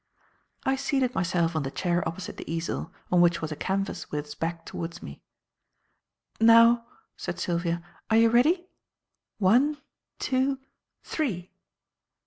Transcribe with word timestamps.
I 0.63 0.77
seated 0.77 1.13
myself 1.13 1.55
on 1.55 1.61
the 1.61 1.69
chair 1.69 2.01
opposite 2.09 2.37
the 2.37 2.51
easel, 2.51 2.91
on 3.11 3.21
which 3.21 3.39
was 3.39 3.51
a 3.51 3.55
canvas 3.55 4.09
with 4.09 4.21
its 4.25 4.33
back 4.33 4.65
towards 4.65 5.03
me. 5.03 5.21
"Now," 6.39 6.87
said 7.15 7.37
Sylvia. 7.39 7.83
"Are 8.09 8.17
you 8.17 8.31
ready? 8.31 8.65
One, 9.37 9.77
two, 10.17 10.57
three!" 11.03 11.51